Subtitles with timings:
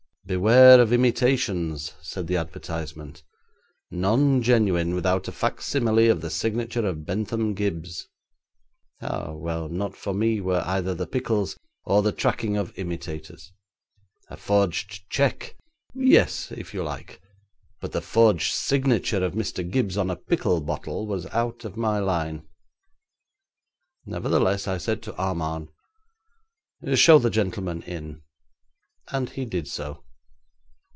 [0.23, 3.21] 'Beware of imitations,' said the advertisement;
[3.89, 8.07] 'none genuine without a facsimile of the signature of Bentham Gibbes.'
[9.01, 13.51] Ah, well, not for me were either the pickles or the tracking of imitators.
[14.29, 15.57] A forged cheque!
[15.93, 17.19] yes, if you like,
[17.81, 19.69] but the forged signature of Mr.
[19.69, 22.47] Gibbes on a pickle bottle was out of my line.
[24.05, 25.67] Nevertheless, I said to Armand:
[26.93, 28.21] 'Show the gentleman in,'
[29.09, 30.05] and he did so.